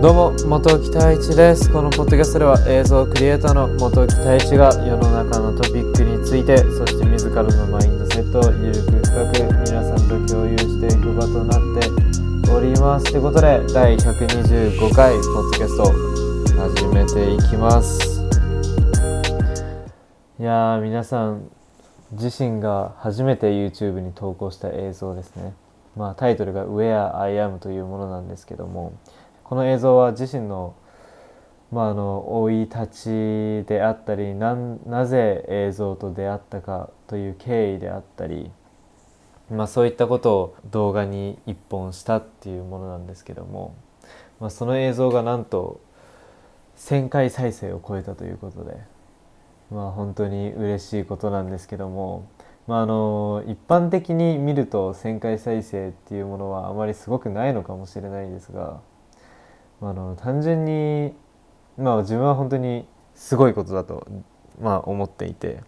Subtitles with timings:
[0.00, 1.70] どうも元木太一です。
[1.70, 13.12] このポッドキャストでは映像クリエイターの元木太一が世の中のトピックについてそして自らのマインドセットをゆるく深く皆さんと共有していく場となっております。
[13.12, 15.92] ということで第125回ポッドキャスト
[16.58, 18.22] 始めていきます。
[20.38, 21.59] いやー皆さん
[22.12, 25.54] 自身が初めて YouTube に投稿した映像ですね。
[25.96, 28.92] まあタイトルが Where I Am というものなんですけども
[29.44, 30.74] この映像は自身の
[31.72, 38.50] まあ、あの生い立ちであったりななぜ映像と出会ったかという経緯であったり、
[39.50, 43.76] まあ、そういったことを動画に一本したっていうものなんですけども、
[44.40, 45.80] まあ、その映像がなんと
[46.76, 48.76] 1,000回再生を超えたということで、
[49.70, 52.28] まあ、本当に嬉しいことなんですけども、
[52.66, 58.80] まあ、あの一般的に見ると1,000回再生っていうものはあまりすごくないのかもしれないですが。
[59.80, 61.14] まあの単純に、
[61.78, 64.06] まあ、自分は本当にすごいことだと、
[64.60, 65.62] まあ、思っていて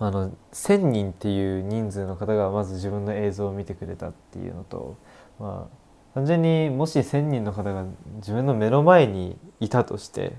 [0.00, 4.96] あの1,000人っていう人数の方がまず自分の映像を見てくれたっていうのと、
[5.38, 7.84] まあ、単純にもし1,000人の方が
[8.16, 10.34] 自分の目の前にいたとして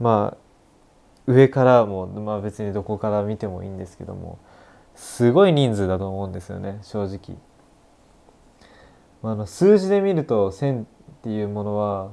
[0.00, 0.43] まあ
[1.26, 4.38] 上からも、まあ、別にどこから見てもいいんですけども
[4.94, 7.36] すごい人数だと思うんですよね正直。
[9.22, 10.86] まあ、数字で見ると1,000っ
[11.22, 12.12] ていうものは、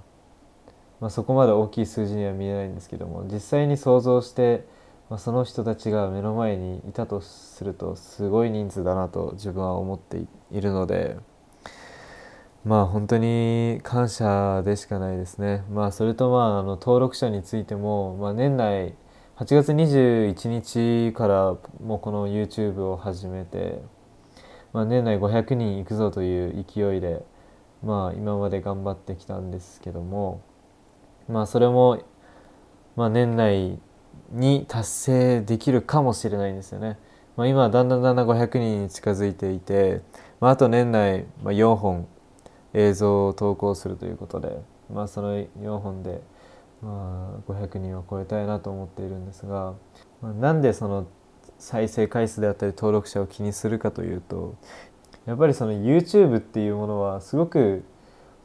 [1.02, 4.66] まあ、そこまで大きい数字には見えないんですけども実際に想像して、
[5.10, 11.18] まあ、その人たちが目の前にいたとするとすごい人数だなと自分は思っているので
[12.64, 15.64] まあ本当に感謝でしかないですね。
[15.72, 18.94] まあ、それとまああの登録者についても、まあ、年内
[19.42, 23.82] 8月21日からもうこの YouTube を始めて、
[24.72, 27.26] まあ、年内500人いくぞという勢いで
[27.84, 30.44] まあ今まで頑張ってきたんですけども
[31.28, 32.04] まあそれも
[32.96, 33.80] まあ年内
[34.30, 37.00] に達成できるかもしれないんですよね。
[37.36, 40.04] まあ、今だんだんだんだん500人に近づいていて、
[40.40, 42.08] まあ、あと年内、4本
[42.76, 44.62] 映像を投稿するということで、
[44.94, 46.22] まあ、その4本で、
[46.82, 49.76] まあ、500人を超えたいなと思っているんですが、
[50.22, 51.08] まあ、なんでその
[51.58, 54.56] 再生回数であったり登録者を気にするかというと
[55.26, 57.84] やっぱりその YouTube っていうものはすごく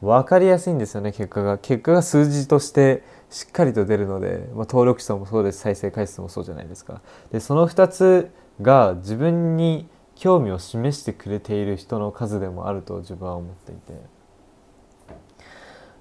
[0.01, 1.57] 分かりやすいんですよね結果が。
[1.57, 5.59] 結果が数字としてしっかりと出るので、まあ、登録者もそうです。
[5.59, 7.01] 再生回数もそうじゃないですか。
[7.31, 8.31] でその2つ
[8.61, 14.17] が自分に興味を示してくれている人の数でもあると自分は思っていて。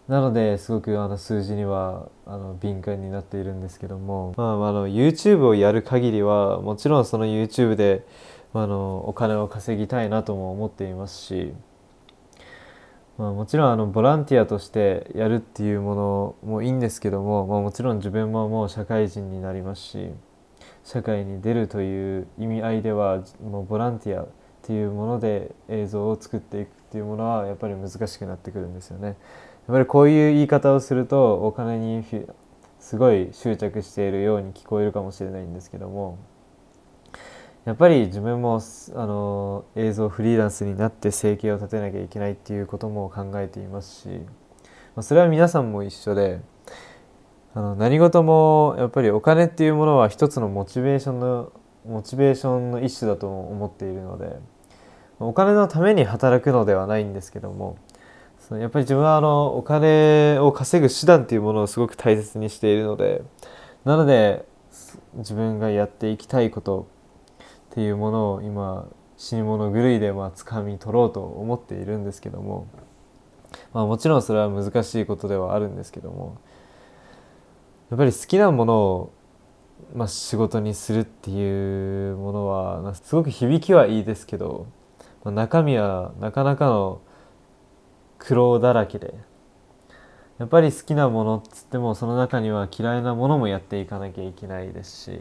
[0.09, 8.07] なのですごくあの数字にはあの敏感になっているんですけども、まあ、あの YouTube をやる限りはもちろんその YouTube で
[8.55, 11.53] あのお金を稼ぎたいなとも思っていますし、
[13.19, 20.11] まあ、もちろんあのボランティアとしてやるっていうものもいいんですけども、まあ、もちろん自分ももう社会人になりますし
[20.85, 24.29] 社会に出るという意味合いではもうボランティアっ
[24.63, 29.17] ていうもので映像を作っていくっていうものはやっぱり難しくなってくるんですよね。
[29.69, 32.05] やっぱりこういう言い方をするとお金に
[32.79, 36.19] すごい執着しているように聞こえるかもしれないんですけども
[37.65, 38.61] やっぱり自分も
[38.95, 46.41] あの映像フリーランスになって生計を立てなきゃいけないっていうことも考えていますし、まあ、それは皆さんも一緒で
[47.55, 51.53] あの何事もやっぱりお金っていうものは一つのモチベーションの
[51.85, 54.37] モチベーションの一種だと思っているので
[55.19, 57.79] お金のために働くのではないんですけども
[58.51, 63.23] やっぱり自分はあのお金を稼ぐ手段っていうものをすごく大切にしているので
[63.85, 64.45] なので
[65.15, 66.89] 自分がやっていきたいこと
[67.73, 72.69] っていうものを今死に物狂いでまあ掴み取ろうと思っているんですけども、
[73.73, 76.39] まあ、もちろんそれは難しいことではあるんですけども
[77.91, 79.13] やっぱり好きなものを、
[79.95, 84.67] まあ、仕事にするっていうものはすごく響きはいいですけど、
[85.25, 87.01] まあ、中身はなかなかの
[88.19, 89.15] 苦労だらけで。
[90.39, 95.21] やっぱり好きなものっつってもその中には嫌いなものもやっていかなきゃいけないですし。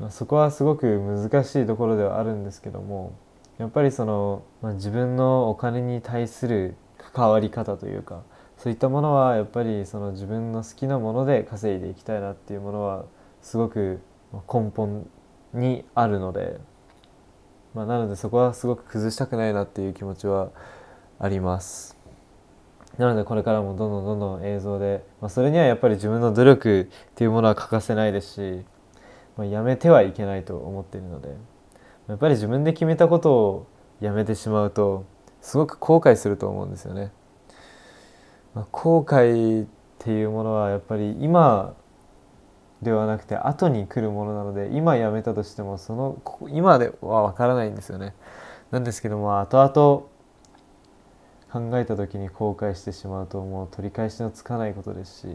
[0.00, 3.12] まあ、そこはすごく難しいところではあるんですけども
[3.58, 6.74] やっぱりその、まあ、自分のお金に対する
[7.12, 8.22] 関わり方というか
[8.56, 13.04] そういったものはやっぱりその自分の好きなもので稼いでいきたいなっていうものは
[13.42, 14.00] すごく
[14.32, 15.06] 根本
[15.52, 16.58] にあるので、
[17.74, 20.50] まあ、なのでそこはすごく崩したくないなっていう気持ちは
[21.18, 21.96] あります。
[22.98, 28.64] なのでこれからもどんどんどんどん映像で、まあ、それにはやっぱり自分の努力っていうものは欠かせないですし
[29.40, 31.34] まあ、やめてはいけないと思っているので
[32.08, 33.66] やっぱり自分で決めたことを
[34.00, 35.06] やめてしまうと
[35.40, 37.12] すごく後悔すると思うんですよね。
[38.54, 39.66] まあ、後悔っ
[39.98, 41.74] ていうものはやっぱり今
[42.82, 48.14] ではなくて後に来るものなので今やめたとしてもその今では分からないんですよね。
[48.70, 50.10] なんですけども後々
[51.50, 55.26] 考えた時に後悔してしまうともう取り返しのつかないことですし、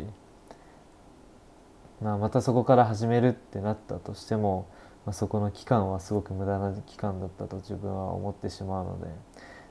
[2.01, 4.69] まあ、またそこから始めるってなったとしても、
[5.05, 9.07] まあ、そこの期間はすごく無駄な期間だったと自分は思ってしまうので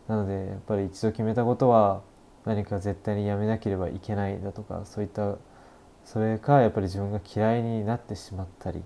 [0.07, 2.03] なのでやっぱり一度決めたことは
[2.45, 5.39] 何か絶対にやめなければいけないだとかそういった
[6.05, 8.83] それかやっぱり自分が嫌いになってしまったり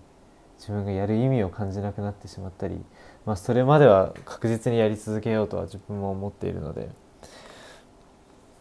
[0.58, 2.80] 自分がやる意味を感じなくなってしまったり、
[3.26, 6.90] まあ、それまでは確実にやり続けようとは自分も思っているので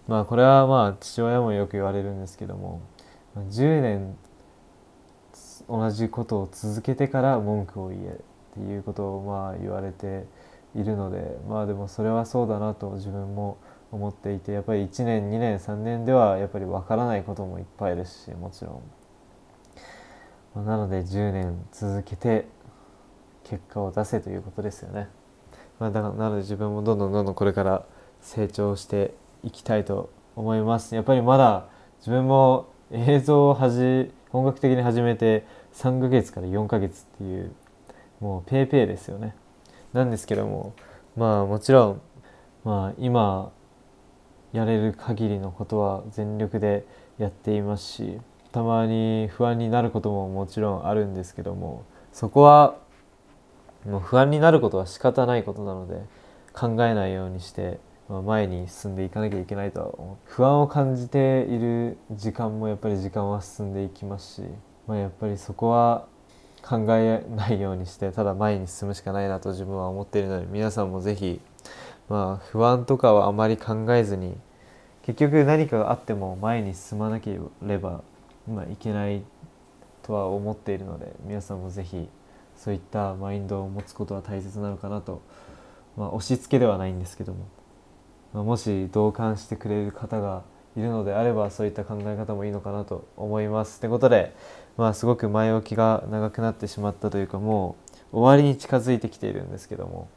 [0.07, 2.81] まあこれはまあ父親もよく言われるんですけども
[3.35, 4.17] 10年
[5.67, 10.25] 同じことを続けてから文句を言えっていうことをまあ言われて
[10.75, 13.57] いるのでまあでもそれはそうだなと自分も思
[13.91, 18.81] 思っていてやっぱり1年2年3年ではやっぱり分からないこともいっぱいですしもちろ
[20.55, 20.65] ん。
[20.65, 22.47] なので10年続けて
[23.43, 25.07] 結果を出せということですよね、
[25.79, 27.85] まあ、だからなので自分もどんどんどんどんこれから
[28.21, 29.13] 成長して
[29.43, 30.95] いきたいと思います。
[30.95, 31.67] やっぱりまだ
[31.99, 37.51] 自分も映像をはじ本格的に始めて3ヶ月から4ヶ月っていう
[38.19, 39.35] もうペーペーですよね。
[39.93, 40.73] なんですけども
[41.15, 42.01] まあもちろん
[42.63, 43.51] まあ今
[44.53, 46.85] やれる限りのことは全力で
[47.17, 48.19] やっていますし
[48.51, 52.77] たまに不安になることももちろんあるんですけどもそこは
[53.85, 56.01] もう不安になることは仕方ないことなので
[56.53, 57.79] 考えないようにして
[58.09, 60.17] まあ前に進んでいかなきゃいけないとは思う。
[60.25, 64.41] 不安を感じている時間もやっぱり時間は進んでいきますし、
[64.87, 66.07] まあ、やっぱりそこは
[66.63, 71.39] 考えないようにしてただ前に進むしかないなと自分は思っているので皆さんも是非
[72.09, 74.35] まあ不安とかはあまり考えずに
[75.03, 78.03] 結局何かがあっても前に進まなければ、
[78.47, 79.23] まあ、いけない
[80.03, 82.09] とは思っているので皆さんも是非
[82.57, 85.21] そういったマインドを持つことは大切なのかなと、
[85.95, 87.47] まあ、押し付けではないんですけども、
[88.33, 90.43] まあ、もし同感してくれる方が
[90.75, 93.77] いるのであればそういった考え方もいいのかなと思います。
[93.77, 94.35] ってことで、
[94.75, 97.75] まあ、すごく前置きが長くなってしまったというかも
[98.11, 100.09] う終わりに近づいてきているんですけども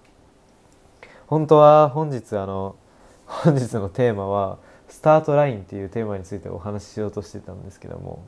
[1.31, 2.75] 本当は本日あの
[3.25, 8.25] 本日のテーマはスタートラインっていうテーマについてお話ししようとしてたんですけども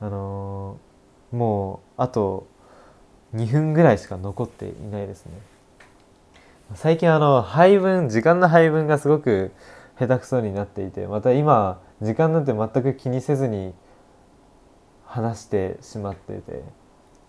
[0.00, 2.46] あのー、もうあと
[3.34, 5.32] 2分ぐらいしか残っていないですね。
[6.76, 9.50] 最近あの配分時間の配分がすごく
[9.98, 13.74] 下手くそになっていてまた今時間なんて全く気にせずに
[15.04, 16.62] 話してしまってて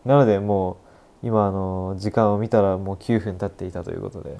[0.05, 0.77] なのでも
[1.23, 4.37] う今あの時間を見たらもう9分経っていたということで。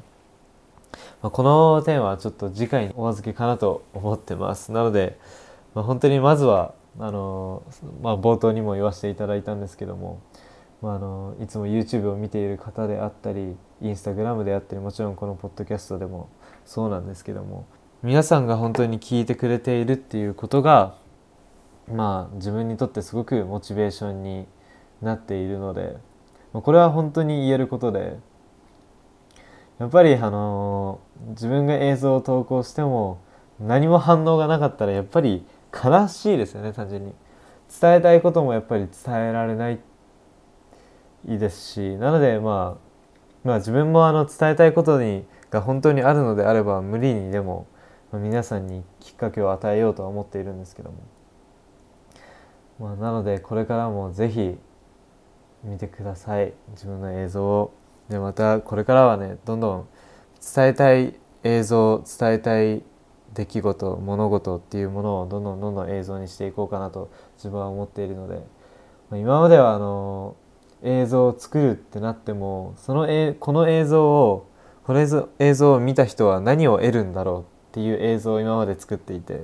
[1.22, 4.72] ま、この点はちょっと次回にお預けかなと思ってます。
[4.72, 5.18] なので、
[5.74, 7.64] まあ、本当にまずはあの、
[8.02, 10.22] まあ、冒頭にも言わせていただいたんですけども、
[10.82, 16.30] まあ、あのいつも YouTube を見ている方であったり Instagram であったりもちろんこのポッドキャストでも
[16.66, 17.68] そうなんですけども
[18.02, 20.96] 皆さんが本当に聞いてくれているっていうことが
[21.92, 24.48] まあ自分にとってすごくモチベーションに
[25.02, 25.98] なっているので
[26.54, 28.18] これは本当に言えることで
[29.80, 33.22] やっぱりあの自分が映像を投稿しても
[33.60, 37.14] 何も反応がなかったらやっぱり悲しいですよね単純に。
[37.82, 39.80] 伝えたいこともやっぱり伝えられない
[41.26, 47.68] ですしなのでまあまあ自分もあの伝えたいことにが本当にあるのであれば無理にでも、
[48.14, 50.98] 皆さんにきっかけを与えようとは思っているんですけども、
[52.80, 54.58] まあ、なのでこれからもぜひ
[55.64, 56.54] 見てください。
[56.72, 57.79] 自分の映像を。
[58.10, 59.88] でまたこれからはねどんどん
[60.56, 61.14] 伝えたい
[61.44, 62.84] 映像伝えたい
[63.34, 68.42] 出来事物事っていうものをどんどんどんどん映像にしていこうかなと自分は思っているので
[69.12, 70.36] 今まではあの
[70.84, 74.50] 映像を作るってなってもそのえこの映像を
[74.84, 79.44] この映像を見た人は何を得るんだろうっていう映像を今まで作っていて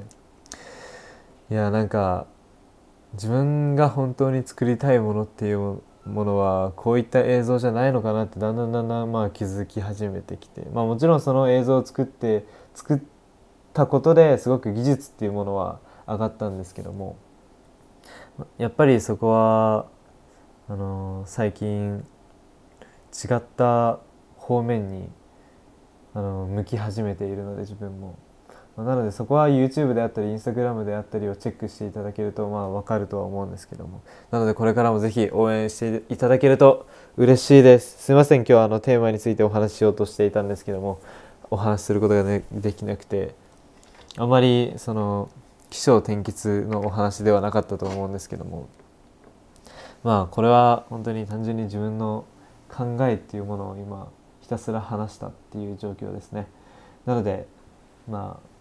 [1.51, 2.25] いやなんか
[3.13, 10.61] 自分が本当に作りたいものっていうものはこういった映像じゃないのかなってだんだんだんだんまあ気づき始めてきて。
[10.73, 12.99] まあもちろんその映像を作って作っ
[13.73, 17.17] たことですごく技術っていうものは上がったんですけども。
[18.57, 19.87] やっぱりそこは
[20.67, 22.05] あの最近
[23.13, 23.99] 違った
[24.35, 25.09] 方面に
[26.13, 28.17] あの向き始めているので自分も、
[28.77, 34.01] なのでそこは YouTube であったり Instagram であったりをチェックしていただけるとまあ分かるとは思うんですけども。
[34.31, 38.03] なのでこれからもぜひ応援していただけると嬉しいです。
[38.03, 38.39] すいません。
[38.39, 40.99] 今日はあのテーマについてお話ししようとしていたんですけども。
[41.51, 43.35] お話しすることが、ね、できなくて。
[44.17, 45.29] あまりその
[45.69, 48.67] 起承転結のお話ではなかったと思うんですけども。
[50.03, 52.25] まあこれは本当に単純に自分の
[52.69, 54.09] 考えっていうものを今
[54.41, 56.47] ひたすら話したっていう状況ですね。
[57.05, 57.47] なので
[58.09, 58.54] まあ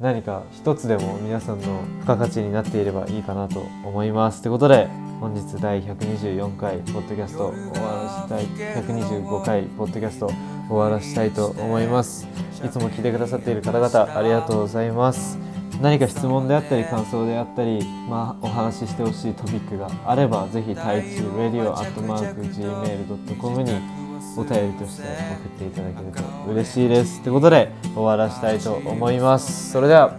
[0.00, 4.40] 何か一つでも皆さんの付加価値になっていればいいかなと思います。
[4.40, 4.88] ということで
[5.20, 8.46] 本日第124回ポッドキャスト終わらしたい
[8.82, 10.32] 125回ポッドキャスト
[10.68, 12.26] 終わらしたいと思います。
[12.64, 15.36] いつも聞いてくださっている方々ありがとうございます。
[15.82, 23.99] 何か質問であったり感想であったり、まあ、お話ししてほしいトピックがあればぜひ太一 radio.gmail.com に
[24.36, 27.22] お便りとして送っていただけると嬉しいです。
[27.22, 29.70] ということで終わらしたいと思います。
[29.72, 30.16] それでは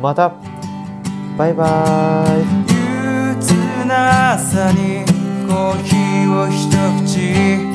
[0.00, 0.32] また。
[1.36, 2.30] バイバイ。
[2.72, 3.54] 憂鬱
[3.86, 5.04] な朝に
[5.48, 6.70] コーヒーを一
[7.04, 7.73] 口